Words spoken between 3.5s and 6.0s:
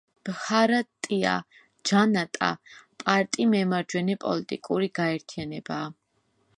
მემარჯვენე პოლიტიკური გაერთიანებაა.